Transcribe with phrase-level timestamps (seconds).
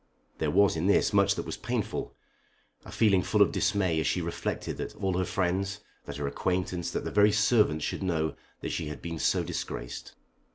[0.39, 2.15] There was in this much that was painful,
[2.85, 6.89] a feeling full of dismay as she reflected that all her friends, that her acquaintance,
[6.89, 10.13] that the very servants should know that she had been so disgraced.